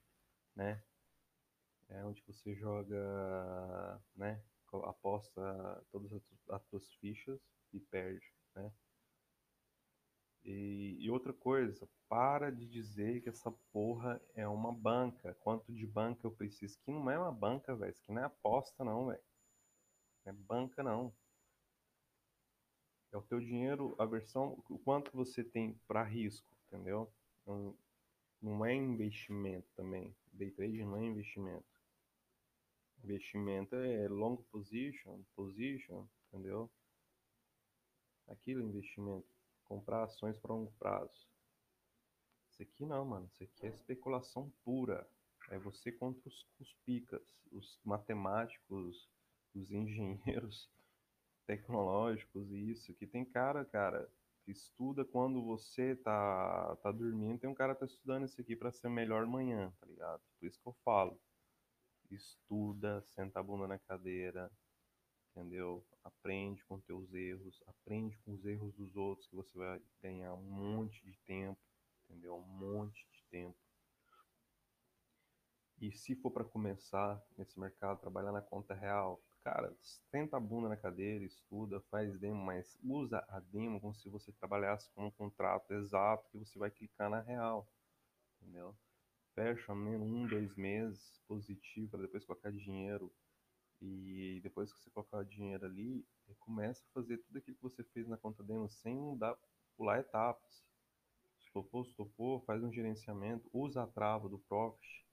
né? 0.56 0.81
É 1.89 2.03
onde 2.05 2.22
você 2.24 2.55
joga, 2.55 4.01
né? 4.15 4.41
Aposta 4.84 5.86
todas 5.91 6.12
as 6.50 6.65
tuas 6.65 6.91
fichas 6.96 7.39
e 7.74 7.79
perde, 7.79 8.34
né? 8.55 8.72
E, 10.43 10.98
e, 11.01 11.10
outra 11.10 11.34
coisa, 11.34 11.89
para 12.08 12.50
de 12.50 12.65
dizer 12.65 13.22
que 13.22 13.27
essa 13.27 13.51
porra 13.74 14.22
é 14.34 14.48
uma 14.48 14.72
banca. 14.72 15.34
Quanto 15.41 15.74
de 15.74 15.86
banca 15.86 16.25
eu 16.25 16.31
preciso? 16.31 16.77
Aqui 16.79 16.91
não 16.91 17.12
é 17.12 17.20
uma 17.20 17.31
banca, 17.34 17.75
velho. 17.75 17.91
Isso 17.91 18.01
aqui 18.03 18.13
não 18.13 18.22
é 18.22 18.25
aposta, 18.25 18.84
não, 18.84 19.08
velho. 19.08 19.22
É 20.27 20.34
banca, 20.34 20.84
não. 20.84 21.13
É 23.13 23.17
o 23.17 23.22
teu 23.22 23.39
dinheiro, 23.39 23.96
a 23.98 24.05
versão, 24.05 24.62
o 24.69 24.77
quanto 24.77 25.10
você 25.13 25.41
tem 25.41 25.79
para 25.88 26.03
risco, 26.03 26.46
entendeu? 26.67 27.10
Não, 27.46 27.74
não 28.41 28.65
é 28.65 28.74
investimento 28.74 29.69
também. 29.74 30.13
Day 30.34 30.51
trade 30.51 30.84
não 30.84 30.98
é 30.98 31.05
investimento. 31.05 31.65
Investimento 33.05 33.74
é 33.77 34.10
long 34.10 34.36
position, 34.51 35.24
position, 35.34 36.05
entendeu? 36.27 36.69
Aquilo 38.27 38.62
é 38.62 38.65
investimento 38.65 39.25
comprar 39.63 40.03
ações 40.03 40.38
para 40.38 40.53
longo 40.53 40.74
prazo. 40.74 41.25
Isso 42.50 42.63
aqui 42.63 42.86
não, 42.86 43.05
mano. 43.05 43.29
Isso 43.31 43.43
aqui 43.43 43.65
é 43.65 43.69
especulação 43.69 44.51
pura. 44.65 45.10
É 45.50 45.57
você 45.57 45.89
contra 45.89 46.27
os, 46.27 46.46
os 46.60 46.74
picas, 46.86 47.22
os 47.50 47.79
matemáticos, 47.86 49.07
os 49.54 49.72
engenheiros 49.72 50.70
tecnológicos 51.46 52.51
e 52.51 52.72
isso. 52.72 52.94
Que 52.94 53.08
tem 53.08 53.25
cara, 53.25 53.66
cara, 53.66 54.10
que 54.44 54.51
estuda 54.51 55.04
quando 55.04 55.44
você 55.44 55.96
tá, 55.96 56.75
tá 56.77 56.92
dormindo. 56.92 57.39
Tem 57.39 57.50
um 57.50 57.56
cara 57.56 57.74
que 57.74 57.82
tá 57.82 57.86
estudando 57.86 58.25
isso 58.25 58.39
aqui 58.39 58.56
para 58.56 58.72
ser 58.72 58.89
melhor 58.89 59.24
amanhã, 59.24 59.74
tá 59.80 59.86
ligado? 59.86 60.22
Por 60.39 60.48
isso 60.48 60.62
que 60.62 60.68
eu 60.68 60.75
falo. 60.86 61.20
Estuda, 62.10 63.01
senta 63.01 63.42
a 63.42 63.44
bunda 63.44 63.68
na 63.68 63.77
cadeira, 63.77 64.50
entendeu? 65.32 65.86
Aprende 66.04 66.63
com 66.66 66.80
teus 66.80 67.13
erros, 67.13 67.62
aprende 67.68 68.18
com 68.20 68.34
os 68.34 68.46
erros 68.46 68.74
dos 68.74 68.96
outros, 68.96 69.27
que 69.27 69.36
você 69.36 69.58
vai 69.58 69.82
ganhar 70.01 70.34
um 70.34 70.44
monte 70.44 71.04
de 71.04 71.18
tempo, 71.25 71.60
entendeu? 72.06 72.38
Um 72.38 72.48
monte 72.48 73.06
de 73.12 73.24
tempo. 73.30 73.58
E 75.80 75.92
se 75.92 76.16
for 76.16 76.32
para 76.32 76.44
começar 76.44 77.22
nesse 77.38 77.60
mercado, 77.60 78.00
trabalhar 78.00 78.32
na 78.32 78.42
conta 78.42 78.74
real, 78.74 79.22
cara, 79.48 79.74
tenta 80.12 80.36
a 80.36 80.39
bunda 80.42 80.68
na 80.68 80.75
cadeira, 80.75 81.24
estuda, 81.24 81.80
faz 81.89 82.20
demo, 82.20 82.44
mas 82.44 82.77
usa 82.84 83.25
a 83.30 83.39
demo 83.39 83.80
como 83.80 83.96
se 83.96 84.10
você 84.10 84.30
trabalhasse 84.34 84.92
com 84.92 85.08
um 85.08 85.12
contrato 85.12 85.74
exato 85.74 86.30
que 86.30 86.38
você 86.38 86.60
vai 86.60 86.70
clicar 86.70 87.10
na 87.10 87.22
real, 87.22 87.66
entendeu? 88.42 88.75
Fecha 89.34 89.72
um, 89.72 90.27
dois 90.27 90.54
meses 90.58 91.22
positivo 91.25 91.92
para 91.92 92.01
depois 92.01 92.25
colocar 92.25 92.51
dinheiro 92.51 93.10
e 93.82 94.42
depois 94.44 94.74
que 94.74 94.80
você 94.80 94.89
colocar 94.89 95.24
dinheiro 95.24 95.66
ali, 95.66 96.06
começa 96.39 96.84
a 96.84 96.94
fazer 96.94 97.18
tudo 97.20 97.38
aquilo 97.38 97.56
que 97.56 97.63
você 97.63 97.86
fez 97.86 98.06
na 98.06 98.18
conta 98.18 98.44
demo 98.44 98.68
sem 98.68 98.98
mudar, 98.98 99.38
pular 99.77 100.00
etapas. 100.00 100.66
Se 101.39 101.50
topou, 101.54 101.86
se 101.86 101.94
topou, 101.94 102.42
faz 102.42 102.62
um 102.62 102.74
gerenciamento, 102.74 103.50
usa 103.54 103.84
a 103.84 103.88
trava 103.88 104.27
do 104.27 104.39
Profit 104.39 105.06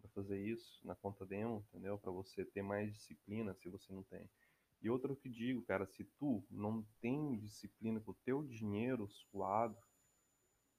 para 0.00 0.10
fazer 0.10 0.40
isso 0.44 0.80
na 0.84 0.94
conta 0.94 1.24
demo, 1.26 1.64
entendeu? 1.68 1.98
Para 1.98 2.10
você 2.10 2.44
ter 2.44 2.62
mais 2.62 2.92
disciplina 2.92 3.54
se 3.54 3.68
você 3.68 3.92
não 3.92 4.02
tem. 4.04 4.28
E 4.82 4.88
outra 4.88 5.14
que 5.14 5.28
digo, 5.28 5.62
cara, 5.62 5.86
se 5.86 6.04
tu 6.18 6.44
não 6.50 6.82
tem 7.00 7.36
disciplina 7.38 8.00
com 8.00 8.12
o 8.12 8.18
teu 8.24 8.42
dinheiro 8.42 9.06
suado, 9.08 9.76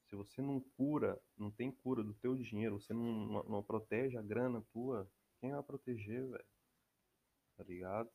se 0.10 0.16
você 0.16 0.42
não 0.42 0.60
cura, 0.76 1.22
não 1.38 1.52
tem 1.52 1.72
cura 1.72 2.04
do 2.04 2.14
teu 2.16 2.36
dinheiro, 2.36 2.80
você 2.80 2.94
não, 2.94 3.28
não, 3.28 3.44
não 3.44 3.64
protege 3.64 4.18
a 4.18 4.22
grana 4.22 4.62
tua, 4.74 5.10
quem 5.40 5.52
vai 5.52 5.64
proteger, 5.64 6.28
velho? 6.28 6.46
Tá 7.56 7.64
ligado? 7.64 8.10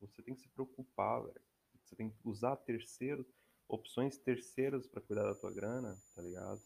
Você 0.00 0.22
tem 0.22 0.34
que 0.34 0.40
se 0.40 0.48
preocupar, 0.48 1.22
velho. 1.22 1.40
Você 1.84 1.94
tem 1.94 2.10
que 2.10 2.18
usar 2.24 2.56
terceiros, 2.56 3.26
opções 3.68 4.18
terceiras 4.18 4.86
para 4.86 5.00
cuidar 5.02 5.24
da 5.24 5.34
tua 5.34 5.52
grana, 5.52 5.96
tá 6.14 6.22
ligado? 6.22 6.60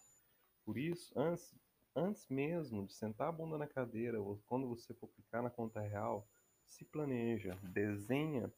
Por 0.64 0.78
isso, 0.78 1.12
antes, 1.18 1.54
antes 1.94 2.28
mesmo 2.28 2.86
de 2.86 2.94
sentar 2.94 3.28
a 3.28 3.32
bunda 3.32 3.58
na 3.58 3.66
cadeira, 3.66 4.20
ou 4.20 4.40
quando 4.46 4.68
você 4.68 4.94
for 4.94 5.08
clicar 5.08 5.42
na 5.42 5.50
conta 5.50 5.80
real, 5.80 6.26
se 6.64 6.84
planeja, 6.84 7.58
desenha 7.62 8.52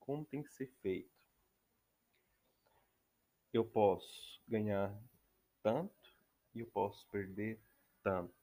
como 0.00 0.24
tem 0.24 0.42
que 0.42 0.52
ser 0.52 0.66
feito. 0.82 1.14
Eu 3.52 3.64
posso 3.64 4.40
ganhar 4.48 4.92
tanto 5.62 6.12
e 6.54 6.60
eu 6.60 6.66
posso 6.66 7.06
perder 7.08 7.60
tanto. 8.02 8.34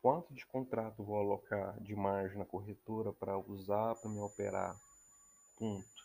Quanto 0.00 0.32
de 0.32 0.46
contrato 0.46 1.02
vou 1.02 1.18
alocar 1.18 1.78
de 1.82 1.94
margem 1.94 2.38
na 2.38 2.44
corretora 2.44 3.12
para 3.12 3.36
usar 3.36 3.96
para 3.96 4.08
me 4.08 4.20
operar? 4.20 4.80
Ponto. 5.56 6.04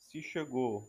Se 0.00 0.20
chegou 0.20 0.86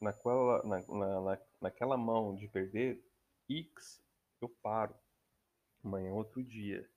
naquela, 0.00 0.62
na, 0.64 0.80
na, 0.80 1.38
naquela 1.60 1.96
mão 1.96 2.34
de 2.34 2.48
perder 2.48 3.00
X, 3.48 4.02
eu 4.40 4.48
paro. 4.48 4.94
Amanhã 5.82 6.08
é 6.08 6.12
outro 6.12 6.42
dia. 6.42 6.88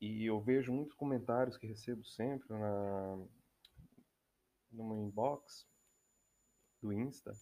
E 0.00 0.24
eu 0.24 0.40
vejo 0.40 0.72
muitos 0.72 0.94
comentários 0.94 1.56
que 1.56 1.66
recebo 1.66 2.04
sempre 2.04 2.48
na, 2.48 3.16
no 4.70 4.84
meu 4.84 5.06
inbox 5.06 5.66
do 6.80 6.92
Insta 6.92 7.32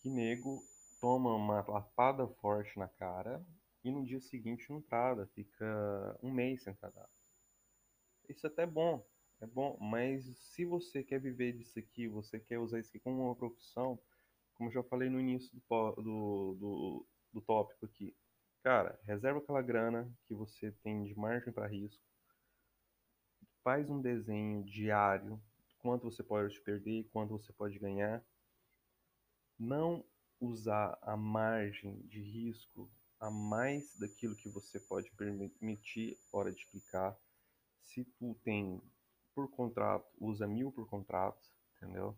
que 0.00 0.08
nego 0.08 0.64
toma 1.00 1.34
uma 1.34 1.64
lapada 1.68 2.26
forte 2.26 2.78
na 2.78 2.88
cara 2.88 3.44
e 3.84 3.90
no 3.90 4.04
dia 4.04 4.20
seguinte 4.20 4.70
não 4.70 4.80
trada, 4.82 5.26
fica 5.28 6.18
um 6.22 6.30
mês 6.30 6.62
sem 6.62 6.74
tradar. 6.74 7.08
Isso 8.28 8.46
é 8.46 8.50
até 8.50 8.66
bom, 8.66 9.06
é 9.40 9.46
bom, 9.46 9.78
mas 9.80 10.24
se 10.38 10.64
você 10.64 11.02
quer 11.02 11.20
viver 11.20 11.52
disso 11.52 11.78
aqui, 11.78 12.06
você 12.06 12.38
quer 12.38 12.58
usar 12.58 12.78
isso 12.78 12.90
aqui 12.90 13.00
como 13.00 13.24
uma 13.24 13.34
profissão, 13.34 13.98
como 14.60 14.70
já 14.70 14.82
falei 14.82 15.08
no 15.08 15.18
início 15.18 15.50
do, 15.54 15.92
do, 15.94 16.54
do, 16.60 17.06
do 17.32 17.40
tópico 17.40 17.86
aqui, 17.86 18.14
cara, 18.62 19.00
reserva 19.04 19.38
aquela 19.38 19.62
grana 19.62 20.12
que 20.26 20.34
você 20.34 20.70
tem 20.82 21.02
de 21.02 21.18
margem 21.18 21.50
para 21.50 21.66
risco, 21.66 22.04
faz 23.64 23.88
um 23.88 24.02
desenho 24.02 24.62
diário, 24.62 25.42
quanto 25.78 26.10
você 26.10 26.22
pode 26.22 26.60
perder, 26.60 27.08
quanto 27.10 27.38
você 27.38 27.50
pode 27.54 27.78
ganhar, 27.78 28.22
não 29.58 30.04
usar 30.38 30.98
a 31.00 31.16
margem 31.16 31.98
de 32.02 32.20
risco 32.20 32.92
a 33.18 33.30
mais 33.30 33.96
daquilo 33.96 34.36
que 34.36 34.50
você 34.50 34.78
pode 34.78 35.10
permitir 35.12 36.18
hora 36.30 36.52
de 36.52 36.66
clicar. 36.66 37.18
Se 37.80 38.04
tu 38.04 38.38
tem 38.44 38.78
por 39.34 39.50
contrato, 39.50 40.06
usa 40.18 40.46
mil 40.46 40.70
por 40.70 40.86
contrato, 40.86 41.48
entendeu? 41.76 42.14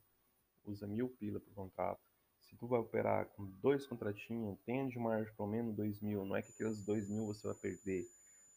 Usa 0.65 0.89
mil 0.89 1.09
pila 1.09 1.39
por 1.39 1.55
contrato. 1.55 2.03
Se 2.53 2.59
tu 2.59 2.67
vai 2.69 2.79
operar 2.79 3.25
com 3.31 3.47
dois 3.63 3.87
contratinhos, 3.87 4.59
tenha 4.67 4.87
de 4.87 4.99
margem 4.99 5.35
pelo 5.35 5.49
menos 5.49 5.75
dois 5.75 6.03
mil. 6.03 6.23
Não 6.27 6.37
é 6.37 6.43
que 6.43 6.53
aqueles 6.53 6.85
dois 6.85 7.09
mil 7.09 7.25
você 7.25 7.47
vai 7.47 7.57
perder, 7.57 8.07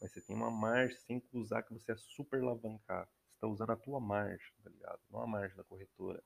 mas 0.02 0.12
você 0.12 0.20
tem 0.20 0.36
uma 0.36 0.52
margem 0.52 0.98
sem 0.98 1.24
usar 1.32 1.64
que 1.64 1.74
você 1.74 1.94
é 1.94 1.96
super 1.96 2.42
alavancar. 2.42 3.08
Você 3.08 3.36
está 3.36 3.48
usando 3.48 3.70
a 3.70 3.76
tua 3.78 4.02
margem, 4.02 4.54
tá 4.62 4.70
ligado? 4.70 5.00
Não 5.10 5.22
a 5.22 5.28
margem 5.28 5.56
da 5.56 5.64
corretora. 5.64 6.22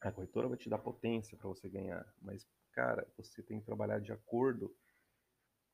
A 0.00 0.10
corretora 0.10 0.48
vai 0.48 0.58
te 0.58 0.68
dar 0.68 0.78
potência 0.78 1.38
para 1.38 1.48
você 1.48 1.68
ganhar, 1.68 2.04
mas 2.20 2.44
cara, 2.72 3.06
você 3.16 3.40
tem 3.40 3.60
que 3.60 3.66
trabalhar 3.66 4.00
de 4.00 4.10
acordo 4.10 4.76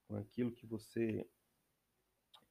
com 0.06 0.16
aquilo 0.16 0.52
que 0.52 0.66
você 0.66 1.26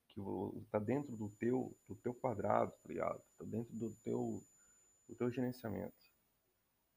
que 0.07 0.19
está 0.65 0.79
dentro 0.79 1.15
do 1.15 1.29
teu 1.29 1.77
do 1.87 1.95
teu 1.97 2.15
quadrado, 2.15 2.71
tá 2.71 2.89
ligado? 2.89 3.21
Tá 3.37 3.45
dentro 3.45 3.71
do 3.75 3.93
teu 4.03 4.43
do 5.07 5.15
teu 5.15 5.29
gerenciamento. 5.29 6.00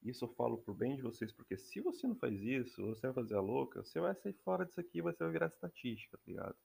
Isso 0.05 0.25
eu 0.25 0.33
falo 0.35 0.59
por 0.59 0.75
bem 0.75 0.95
de 0.95 1.01
vocês, 1.01 1.31
porque 1.31 1.57
se 1.57 1.81
você 1.81 2.05
não 2.07 2.15
faz 2.15 2.39
isso, 2.39 2.85
você 2.85 3.07
vai 3.07 3.13
fazer 3.13 3.35
a 3.35 3.41
louca, 3.41 3.83
você 3.83 3.99
vai 3.99 4.13
sair 4.13 4.33
fora 4.43 4.63
disso 4.63 4.79
aqui, 4.79 5.01
você 5.01 5.23
vai 5.23 5.31
virar 5.31 5.47
estatística, 5.47 6.15
tá 6.17 6.23
ligado? 6.27 6.55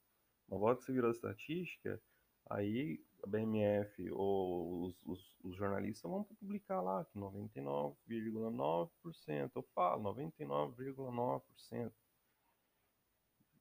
Uma 0.47 0.59
volta 0.59 0.79
que 0.79 0.85
você 0.85 0.93
virou 0.93 1.09
estatística, 1.09 1.99
aí 2.47 3.03
a 3.23 3.27
BMF 3.27 4.11
ou 4.11 4.85
os, 4.85 4.95
os, 5.05 5.39
os 5.43 5.55
jornalistas 5.55 6.09
vão 6.09 6.23
publicar 6.23 6.81
lá 6.81 7.03
que 7.05 7.17
99,9%, 7.17 9.51
eu 9.55 9.63
falo, 9.73 10.13
99,9% 10.13 11.91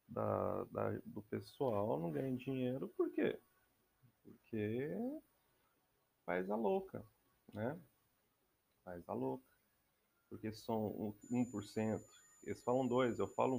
da, 0.08 0.64
da, 0.64 0.90
do 1.06 1.22
pessoal 1.22 1.98
não 1.98 2.10
ganha 2.10 2.36
dinheiro, 2.36 2.86
por 2.90 3.10
quê? 3.12 3.40
Porque 4.22 4.90
faz 6.26 6.50
a 6.50 6.56
louca, 6.56 7.02
né? 7.54 7.80
Faz 8.84 9.08
a 9.08 9.14
louca. 9.14 9.49
Porque 10.30 10.52
são 10.52 11.14
1%, 11.30 12.00
eles 12.44 12.62
falam 12.62 12.86
2, 12.86 13.18
eu 13.18 13.28
falo 13.28 13.56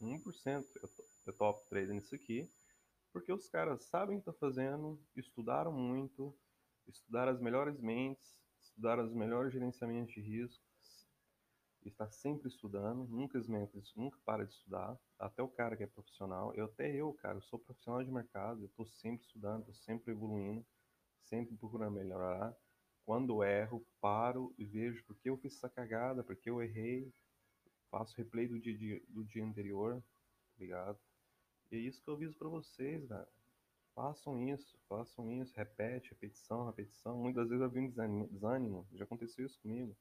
1. 0.00 0.18
1%, 0.18 0.66
eu, 0.82 0.90
eu 1.26 1.32
top 1.34 1.68
3 1.68 1.90
nisso 1.90 2.14
aqui, 2.14 2.50
porque 3.12 3.32
os 3.32 3.48
caras 3.48 3.84
sabem 3.84 4.16
o 4.16 4.20
que 4.20 4.28
estão 4.28 4.48
fazendo, 4.48 5.00
estudaram 5.14 5.72
muito, 5.72 6.34
estudaram 6.88 7.32
as 7.32 7.40
melhores 7.40 7.78
mentes, 7.80 8.36
estudaram 8.60 9.04
os 9.04 9.12
melhores 9.12 9.52
gerenciamentos 9.52 10.12
de 10.12 10.20
riscos, 10.20 10.66
está 11.88 12.10
sempre 12.10 12.48
estudando, 12.48 13.06
nunca 13.08 13.38
esmenta, 13.38 13.80
nunca 13.94 14.18
para 14.24 14.44
de 14.44 14.52
estudar, 14.52 14.98
até 15.18 15.42
o 15.42 15.48
cara 15.48 15.76
que 15.76 15.82
é 15.82 15.86
profissional, 15.86 16.52
eu 16.54 16.66
até 16.66 16.94
eu, 16.94 17.12
cara, 17.14 17.38
eu 17.38 17.42
sou 17.42 17.58
profissional 17.58 18.02
de 18.02 18.10
mercado, 18.10 18.60
eu 18.60 18.66
estou 18.66 18.86
sempre 18.86 19.24
estudando, 19.24 19.60
estou 19.60 19.74
sempre 19.74 20.12
evoluindo, 20.12 20.64
sempre 21.22 21.56
procurando 21.56 21.94
melhorar. 21.94 22.54
Quando 23.06 23.44
erro, 23.44 23.86
paro 24.00 24.52
e 24.58 24.64
vejo 24.64 25.04
por 25.04 25.16
que 25.16 25.30
eu 25.30 25.38
fiz 25.38 25.54
essa 25.54 25.70
cagada, 25.70 26.24
por 26.24 26.34
que 26.34 26.50
eu 26.50 26.60
errei, 26.60 27.14
faço 27.88 28.16
replay 28.16 28.48
do 28.48 28.58
dia, 28.58 29.00
do 29.08 29.24
dia 29.24 29.44
anterior, 29.44 30.02
ligado? 30.58 30.98
E 31.70 31.76
é 31.76 31.78
isso 31.78 32.02
que 32.02 32.10
eu 32.10 32.14
aviso 32.14 32.36
para 32.36 32.48
vocês, 32.48 33.06
cara. 33.06 33.28
Façam 33.94 34.42
isso, 34.42 34.76
façam 34.88 35.30
isso, 35.40 35.54
repete, 35.56 36.10
repetição, 36.10 36.66
repetição. 36.66 37.16
Muitas 37.16 37.48
vezes 37.48 37.62
eu 37.62 37.70
vi 37.70 37.78
um 37.78 38.26
desânimo, 38.26 38.84
já 38.92 39.04
aconteceu 39.04 39.46
isso 39.46 39.60
comigo. 39.60 39.96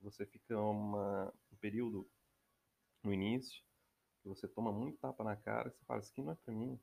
Você 0.00 0.24
fica 0.24 0.56
uma, 0.56 1.34
um 1.52 1.56
período 1.56 2.08
no 3.02 3.12
início, 3.12 3.60
que 4.22 4.28
você 4.28 4.46
toma 4.46 4.70
muito 4.70 4.98
tapa 4.98 5.24
na 5.24 5.34
cara, 5.34 5.68
você 5.68 5.84
fala, 5.84 5.98
isso 5.98 6.12
aqui 6.12 6.22
não 6.22 6.30
é 6.30 6.36
pra 6.36 6.54
mim. 6.54 6.78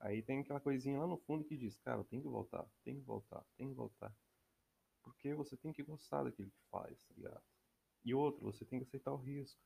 Aí 0.00 0.22
tem 0.22 0.40
aquela 0.40 0.60
coisinha 0.60 0.98
lá 0.98 1.06
no 1.06 1.18
fundo 1.18 1.44
que 1.44 1.56
diz, 1.56 1.78
cara, 1.78 2.02
tem 2.02 2.20
que 2.20 2.28
voltar, 2.28 2.66
tem 2.84 2.96
que 2.96 3.06
voltar, 3.06 3.44
tem 3.56 3.68
que 3.68 3.74
voltar. 3.74 4.12
Porque 5.08 5.32
você 5.32 5.56
tem 5.56 5.72
que 5.72 5.82
gostar 5.82 6.22
daquilo 6.22 6.50
que 6.50 6.62
faz, 6.70 7.02
tá 7.04 7.14
ligado? 7.16 7.42
E 8.04 8.14
outro, 8.14 8.44
você 8.44 8.64
tem 8.64 8.78
que 8.78 8.84
aceitar 8.84 9.10
o 9.10 9.16
risco. 9.16 9.58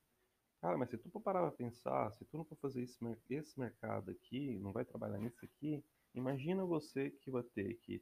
Cara, 0.61 0.79
mas 0.79 0.89
se 0.89 0.97
tu 0.97 1.11
for 1.11 1.21
parar 1.21 1.41
pra 1.41 1.51
pensar, 1.51 2.13
se 2.13 2.25
tu 2.25 2.39
não 2.39 2.45
for 2.45 2.57
fazer 2.59 2.83
esse, 2.83 2.99
esse 3.29 3.59
mercado 3.59 4.13
aqui, 4.13 4.57
não 4.61 4.73
vai 4.73 4.85
trabalhar 4.85 5.19
nisso 5.19 5.45
aqui, 5.45 5.85
imagina 6.15 6.65
você 6.65 7.11
que 7.11 7.31
vai 7.31 7.43
ter 7.43 7.75
que 7.81 8.01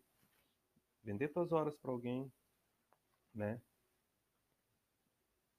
vender 1.02 1.28
tuas 1.28 1.50
horas 1.50 1.74
para 1.78 1.90
alguém, 1.90 2.30
né? 3.34 3.60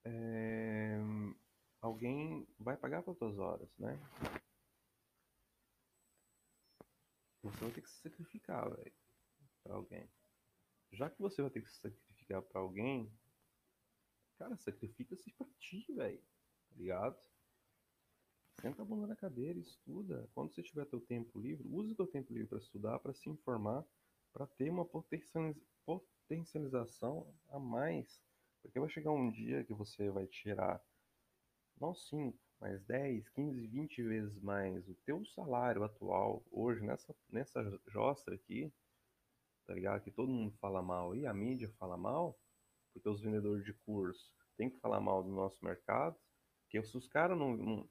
É, 0.06 1.00
alguém 1.82 2.48
vai 2.60 2.78
pagar 2.78 3.02
pelas 3.02 3.18
tuas 3.18 3.40
horas, 3.40 3.70
né? 3.80 4.00
Você 7.42 7.60
vai 7.60 7.72
ter 7.72 7.82
que 7.82 7.90
se 7.90 8.02
sacrificar, 8.02 8.70
velho, 8.70 8.94
para 9.64 9.74
alguém. 9.74 10.08
Já 10.92 11.10
que 11.10 11.22
você 11.22 11.42
vai 11.42 11.52
ter 11.52 11.62
que 11.62 11.72
se 11.72 11.80
sacrificar 11.80 12.42
para 12.42 12.62
alguém, 12.62 13.12
cara, 14.38 14.58
sacrifica-se 14.58 15.32
pra 15.32 15.48
ti, 15.60 15.86
velho 15.94 16.22
tá 16.72 16.78
ligado? 16.78 17.20
Senta 18.60 18.82
a 18.82 18.86
bunda 18.86 19.06
na 19.08 19.16
cadeira 19.16 19.58
estuda. 19.60 20.30
Quando 20.34 20.52
você 20.54 20.64
tiver 20.64 20.86
teu 20.86 21.02
tempo 21.02 21.40
livre, 21.40 21.68
use 21.68 21.96
teu 21.96 22.08
tempo 22.08 22.34
livre 22.34 22.48
para 22.48 22.60
estudar, 22.60 23.00
para 23.00 23.14
se 23.14 23.30
informar, 23.30 23.86
para 24.32 24.48
ter 24.48 24.70
uma 24.70 24.86
potencialização 24.86 27.36
a 27.50 27.60
mais. 27.60 28.22
Porque 28.62 28.80
vai 28.80 28.90
chegar 28.90 29.12
um 29.12 29.30
dia 29.32 29.64
que 29.64 29.74
você 29.74 30.10
vai 30.10 30.28
tirar 30.28 30.82
não 31.80 31.96
5, 31.96 32.38
mas 32.60 32.84
10, 32.84 33.30
15, 33.30 33.68
20 33.68 34.04
vezes 34.04 34.38
mais 34.40 34.88
o 34.88 34.94
teu 35.04 35.26
salário 35.26 35.84
atual 35.84 36.46
hoje 36.52 36.86
nessa 36.86 37.16
nessa 37.28 37.82
jostra 37.88 38.36
aqui, 38.36 38.72
tá 39.66 39.74
ligado? 39.74 40.04
Que 40.04 40.12
todo 40.12 40.32
mundo 40.32 40.52
fala 40.60 40.82
mal 40.82 41.16
e 41.16 41.26
a 41.26 41.34
mídia 41.34 41.70
fala 41.78 41.98
mal, 41.98 42.38
porque 42.94 43.08
os 43.08 43.22
vendedores 43.22 43.64
de 43.66 43.74
curso 43.74 44.32
tem 44.58 44.70
que 44.70 44.80
falar 44.80 45.00
mal 45.00 45.24
do 45.24 45.30
nosso 45.30 45.64
mercado, 45.64 46.16
porque 46.64 46.82
se 46.84 46.98
os 46.98 47.08
caras 47.08 47.38
não, 47.38 47.56
não, 47.56 47.90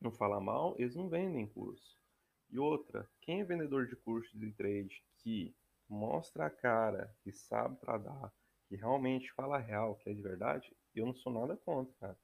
não 0.00 0.10
falar 0.10 0.40
mal, 0.40 0.74
eles 0.78 0.94
não 0.94 1.08
vendem 1.08 1.46
curso. 1.46 1.98
E 2.50 2.58
outra, 2.58 3.08
quem 3.20 3.40
é 3.40 3.44
vendedor 3.44 3.86
de 3.86 3.96
curso 3.96 4.38
de 4.38 4.50
trade 4.52 5.04
que 5.18 5.54
mostra 5.88 6.46
a 6.46 6.50
cara, 6.50 7.14
que 7.22 7.32
sabe 7.32 7.78
tradar, 7.78 8.32
que 8.68 8.76
realmente 8.76 9.32
fala 9.32 9.58
real, 9.58 9.96
que 9.96 10.10
é 10.10 10.14
de 10.14 10.22
verdade, 10.22 10.74
eu 10.94 11.06
não 11.06 11.14
sou 11.14 11.32
nada 11.32 11.56
contra, 11.56 11.94
cara. 11.94 12.18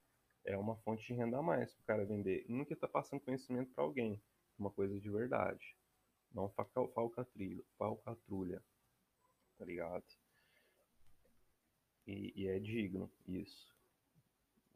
É 0.45 0.57
uma 0.59 0.77
fonte 0.77 1.07
de 1.07 1.15
renda 1.15 1.39
a 1.39 1.43
mais 1.43 1.73
pro 1.75 1.85
cara 1.85 2.05
vender. 2.05 2.45
Nunca 2.49 2.77
tá 2.77 2.87
passando 2.87 3.21
conhecimento 3.21 3.73
para 3.73 3.83
alguém. 3.83 4.23
Uma 4.59 4.71
coisa 4.71 5.01
de 5.01 5.11
verdade. 5.11 5.75
Não 6.35 6.51
falcatrulha, 6.51 7.65
falcatrulha. 7.79 8.63
Tá 9.57 9.65
ligado? 9.65 10.05
E, 12.07 12.33
e 12.35 12.49
é 12.49 12.59
digno 12.59 13.11
isso. 13.27 13.73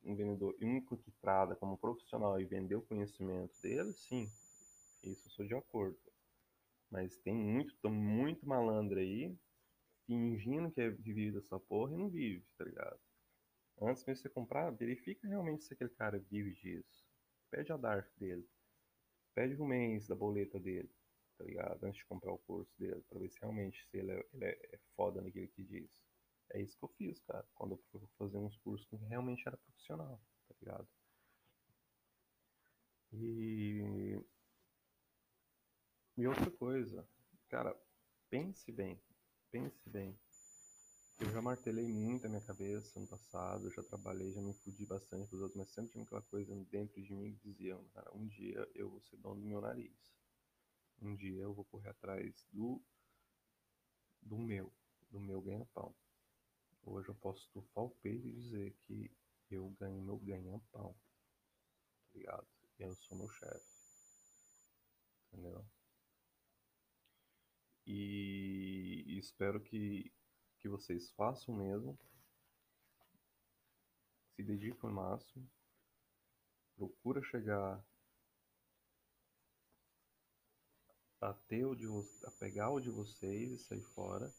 Um 0.04 0.14
vendedor 0.14 0.56
único 0.62 0.96
que 0.96 1.10
trada 1.20 1.56
como 1.56 1.76
profissional 1.76 2.40
e 2.40 2.44
vender 2.44 2.76
o 2.76 2.82
conhecimento 2.82 3.60
dele, 3.60 3.92
sim. 3.92 4.30
Isso 5.02 5.26
eu 5.26 5.32
sou 5.32 5.46
de 5.46 5.54
acordo. 5.54 5.98
Mas 6.90 7.18
tem 7.18 7.34
muito, 7.34 7.90
muito 7.90 8.48
malandro 8.48 9.00
aí, 9.00 9.36
fingindo 10.06 10.70
que 10.70 10.80
é 10.80 10.88
vivido 10.88 11.38
essa 11.38 11.58
porra 11.58 11.92
e 11.92 11.98
não 11.98 12.08
vive, 12.08 12.46
tá 12.56 12.64
ligado? 12.64 12.98
Antes 13.80 14.04
de 14.04 14.14
você 14.14 14.28
comprar, 14.28 14.70
verifica 14.70 15.28
realmente 15.28 15.64
se 15.64 15.74
aquele 15.74 15.90
cara 15.90 16.18
vive 16.18 16.54
disso. 16.54 17.04
Pede 17.50 17.72
a 17.72 17.76
DARF 17.76 18.08
dele. 18.18 18.48
Pede 19.34 19.60
o 19.60 19.66
mês 19.66 20.06
da 20.06 20.14
boleta 20.14 20.58
dele, 20.58 20.90
tá 21.38 21.45
ligado? 21.45 21.85
Antes 21.85 22.00
de 22.00 22.07
comprar 22.07 22.33
o 22.33 22.38
curso 22.38 22.73
dele, 22.78 23.02
pra 23.09 23.18
ver 23.21 23.30
se 23.30 23.40
realmente 23.40 23.87
se 23.90 23.99
ele 23.99 24.12
é, 24.12 24.26
ele 24.35 24.45
é 24.47 24.78
foda 24.97 25.23
naquilo 25.23 25.49
que 25.49 25.64
diz. 25.64 25.90
É 26.52 26.61
isso 26.62 26.76
que 26.78 26.85
eu 26.85 26.88
fiz, 26.99 27.21
cara, 27.23 27.47
quando 27.54 27.73
eu 27.75 27.78
fui 27.90 28.00
fazer 28.18 28.38
uns 28.38 28.57
cursos 28.59 28.87
que 28.88 28.97
realmente 28.97 29.45
era 29.47 29.57
profissional, 29.57 30.21
tá 30.49 30.54
ligado? 30.61 30.88
E 33.12 34.18
e 36.18 36.26
outra 36.26 36.50
coisa, 36.50 37.09
cara, 37.49 37.75
pense 38.28 38.71
bem, 38.71 39.00
pense 39.50 39.88
bem. 39.88 40.18
Eu 41.21 41.30
já 41.30 41.40
martelei 41.40 41.92
muito 41.92 42.26
a 42.26 42.28
minha 42.28 42.40
cabeça 42.40 42.99
no 42.99 43.07
passado, 43.07 43.71
já 43.71 43.83
trabalhei, 43.85 44.33
já 44.33 44.40
me 44.40 44.54
fudi 44.54 44.85
bastante 44.85 45.30
dos 45.30 45.40
outros, 45.40 45.57
mas 45.57 45.71
sempre 45.71 45.92
tinha 45.92 46.04
aquela 46.04 46.23
coisa 46.23 46.54
dentro 46.71 47.02
de 47.02 47.12
mim 47.14 47.35
que 47.37 47.49
dizia, 47.52 47.78
cara, 47.95 48.11
um 48.14 48.26
dia 48.26 48.68
eu 48.75 48.90
vou 48.90 49.00
ser 49.00 49.16
dono 49.16 49.40
do 49.40 49.47
meu 49.47 49.61
nariz. 49.61 50.17
Um 51.00 51.14
dia 51.14 51.42
eu 51.42 51.54
vou 51.54 51.64
correr 51.64 51.90
atrás 51.90 52.46
do 52.52 52.82
do 54.20 54.36
meu, 54.36 54.72
do 55.10 55.20
meu 55.20 55.40
ganha-pão. 55.40 55.94
Hoje 56.82 57.08
eu 57.08 57.14
posso 57.14 57.44
estufar 57.44 57.84
o 57.84 57.90
peito 57.90 58.26
e 58.26 58.32
dizer 58.32 58.74
que 58.86 59.10
eu 59.50 59.70
ganho 59.78 60.02
meu 60.02 60.18
ganha-pão. 60.18 60.92
Tá 60.92 62.18
ligado? 62.18 62.46
Eu 62.78 62.94
sou 62.96 63.16
meu 63.16 63.28
chefe. 63.28 63.66
Entendeu? 65.32 65.64
E 67.86 69.18
espero 69.18 69.60
que, 69.60 70.12
que 70.58 70.68
vocês 70.68 71.10
façam 71.12 71.54
mesmo. 71.54 71.98
Se 74.34 74.42
dediquem 74.42 74.78
ao 74.82 74.90
máximo. 74.90 75.48
Procura 76.76 77.22
chegar 77.22 77.84
a 81.20 81.32
ter 81.32 81.64
o 81.64 81.74
de 81.74 81.87
a 82.24 82.31
pegar 82.33 82.70
o 82.70 82.81
de 82.81 82.90
vocês 82.90 83.52
e 83.52 83.59
sair 83.59 83.83
fora. 83.94 84.33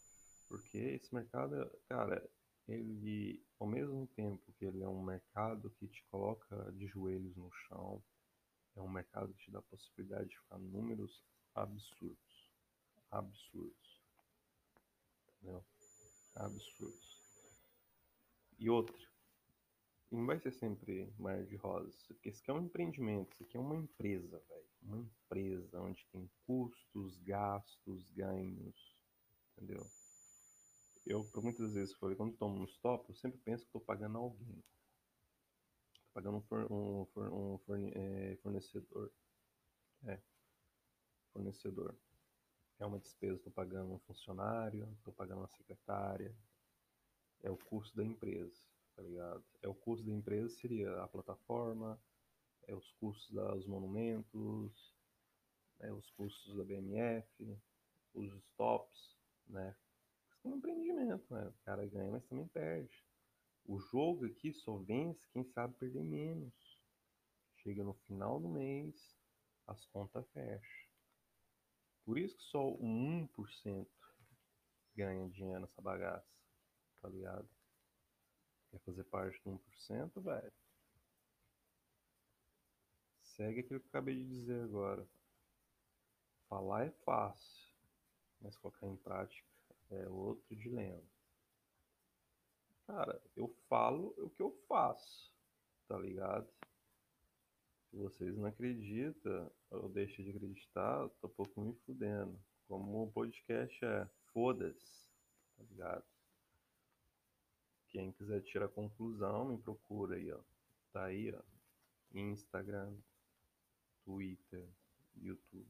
Porque 0.47 0.77
esse 0.77 1.13
mercado, 1.13 1.69
cara, 1.87 2.27
ele 2.67 3.43
ao 3.59 3.67
mesmo 3.67 4.07
tempo 4.07 4.51
que 4.53 4.65
ele 4.65 4.81
é 4.81 4.87
um 4.87 5.03
mercado 5.03 5.69
que 5.71 5.87
te 5.87 6.03
coloca 6.09 6.71
de 6.71 6.87
joelhos 6.87 7.35
no 7.35 7.51
chão, 7.51 8.01
é 8.75 8.81
um 8.81 8.89
mercado 8.89 9.33
que 9.33 9.45
te 9.45 9.51
dá 9.51 9.59
a 9.59 9.63
possibilidade 9.63 10.29
de 10.29 10.37
ficar 10.37 10.57
números 10.57 11.23
absurdos 11.53 12.29
absurdos. 13.11 14.01
Entendeu? 15.27 15.65
Absurdos. 16.35 17.19
E 18.57 18.69
outro, 18.69 18.95
não 20.11 20.25
vai 20.25 20.39
ser 20.39 20.51
sempre 20.51 21.13
mar 21.17 21.43
de 21.43 21.55
rosas, 21.55 22.01
porque 22.03 22.29
isso 22.29 22.41
aqui 22.41 22.51
é 22.51 22.53
um 22.53 22.65
empreendimento, 22.65 23.33
isso 23.33 23.43
aqui 23.43 23.57
é 23.57 23.59
uma 23.59 23.75
empresa, 23.75 24.39
velho. 24.47 24.69
Uma 24.81 24.97
empresa 24.97 25.81
onde 25.81 26.05
tem 26.07 26.29
custos, 26.45 27.17
gastos, 27.19 28.09
ganhos, 28.11 28.95
entendeu? 29.55 29.85
Eu, 31.05 31.23
por 31.25 31.43
muitas 31.43 31.73
vezes, 31.73 31.93
falei, 31.95 32.15
quando 32.15 32.37
tomo 32.37 32.59
um 32.59 32.65
stop, 32.65 33.07
eu 33.09 33.15
sempre 33.15 33.39
penso 33.39 33.63
que 33.63 33.69
estou 33.69 33.81
pagando 33.81 34.17
alguém. 34.17 34.63
Estou 35.93 36.13
pagando 36.13 36.37
um, 36.37 36.41
for, 36.41 36.71
um, 36.71 37.05
for, 37.07 37.33
um 37.33 37.57
forne, 37.59 37.91
é, 37.93 38.35
fornecedor. 38.37 39.11
É, 40.05 40.19
fornecedor 41.33 41.95
é 42.79 42.85
uma 42.85 42.99
despesa, 42.99 43.35
estou 43.35 43.51
pagando 43.51 43.93
um 43.93 43.99
funcionário, 43.99 44.87
estou 44.97 45.13
pagando 45.13 45.39
uma 45.39 45.49
secretária, 45.49 46.33
é 47.41 47.51
o 47.51 47.57
custo 47.57 47.95
da 47.97 48.03
empresa, 48.03 48.57
tá 48.99 49.03
ligado? 49.03 49.45
É 49.61 49.67
o 49.69 49.73
custo 49.73 50.05
da 50.05 50.11
empresa 50.11 50.49
seria 50.49 51.01
a 51.01 51.07
plataforma, 51.07 51.97
é 52.67 52.75
os 52.75 52.91
custos 52.99 53.29
dos 53.29 53.65
monumentos, 53.65 54.93
é 55.79 55.91
os 55.93 56.11
custos 56.11 56.57
da 56.57 56.65
BMF, 56.65 57.57
os 58.13 58.33
stops, 58.43 59.17
né? 59.47 59.73
Isso 60.29 60.47
é 60.47 60.51
um 60.51 60.57
empreendimento, 60.57 61.33
né? 61.33 61.47
O 61.47 61.63
cara 61.63 61.87
ganha, 61.87 62.11
mas 62.11 62.25
também 62.25 62.45
perde. 62.49 63.05
O 63.65 63.79
jogo 63.79 64.25
aqui 64.25 64.51
só 64.51 64.77
vence 64.79 65.25
quem 65.31 65.45
sabe 65.45 65.73
perder 65.75 66.03
menos. 66.03 66.53
Chega 67.55 67.85
no 67.85 67.93
final 67.93 68.37
do 68.37 68.49
mês, 68.49 69.17
as 69.65 69.85
contas 69.85 70.29
fecham. 70.31 70.89
Por 72.03 72.17
isso 72.17 72.35
que 72.35 72.43
só 72.43 72.67
o 72.67 72.81
1% 72.81 73.87
ganha 74.93 75.29
dinheiro 75.29 75.61
nessa 75.61 75.81
bagaça, 75.81 76.27
tá 77.01 77.07
ligado? 77.07 77.58
Quer 78.71 78.79
fazer 78.79 79.03
parte 79.05 79.41
do 79.43 79.51
1%, 79.51 80.21
velho? 80.21 80.53
Segue 83.21 83.61
aquilo 83.61 83.79
que 83.79 83.85
eu 83.85 83.89
acabei 83.89 84.15
de 84.15 84.27
dizer 84.27 84.63
agora. 84.63 85.07
Falar 86.47 86.85
é 86.85 86.91
fácil, 87.05 87.73
mas 88.41 88.57
colocar 88.57 88.87
em 88.87 88.97
prática 88.97 89.47
é 89.91 90.07
outro 90.09 90.55
dilema. 90.55 91.03
Cara, 92.85 93.21
eu 93.35 93.47
falo 93.67 94.13
o 94.17 94.29
que 94.29 94.41
eu 94.41 94.51
faço, 94.67 95.31
tá 95.87 95.97
ligado? 95.97 96.51
Se 97.89 97.97
vocês 97.97 98.35
não 98.35 98.45
acreditam 98.45 99.51
ou 99.71 99.89
deixam 99.89 100.23
de 100.23 100.31
acreditar, 100.31 101.07
tô 101.21 101.27
um 101.27 101.31
pouco 101.31 101.61
me 101.61 101.73
fudendo. 101.85 102.39
Como 102.67 103.03
o 103.03 103.11
podcast 103.11 103.83
é 103.83 104.07
foda-se, 104.33 105.07
tá 105.57 105.63
ligado? 105.63 106.05
Quem 107.89 108.11
quiser 108.11 108.41
tirar 108.41 108.69
conclusão, 108.69 109.45
me 109.45 109.57
procura 109.57 110.15
aí, 110.15 110.31
ó. 110.31 110.39
Tá 110.91 111.05
aí, 111.05 111.33
ó. 111.33 111.41
Instagram, 112.13 112.95
Twitter, 114.03 114.67
YouTube. 115.15 115.69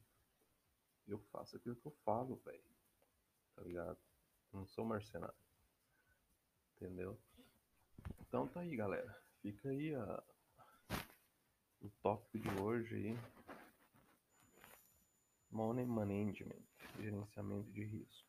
Eu 1.07 1.19
faço 1.31 1.57
aquilo 1.57 1.75
que 1.75 1.85
eu 1.85 1.95
falo, 2.03 2.35
velho. 2.45 2.63
Tá 3.55 3.63
ligado? 3.63 3.97
Não 4.53 4.65
sou 4.65 4.85
mercenário. 4.85 5.35
Entendeu? 6.75 7.19
Então 8.21 8.47
tá 8.47 8.61
aí, 8.61 8.75
galera. 8.75 9.17
Fica 9.41 9.69
aí 9.69 9.95
a 9.95 10.23
o 11.81 11.89
tópico 12.01 12.39
de 12.39 12.61
hoje 12.61 12.95
aí. 12.95 13.17
Money 15.49 15.85
Management, 15.85 16.63
gerenciamento 16.99 17.71
de 17.71 17.83
risco. 17.83 18.28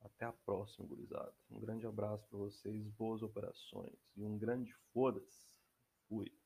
Até 0.00 0.24
a 0.24 0.32
próxima, 0.32 0.86
gurizada. 0.86 1.34
Um 1.50 1.60
grande 1.60 1.86
abraço 1.86 2.26
para 2.28 2.38
vocês, 2.38 2.88
boas 2.90 3.22
operações 3.22 3.98
e 4.16 4.24
um 4.24 4.38
grande 4.38 4.72
foda-se. 4.92 5.46
Fui. 6.08 6.39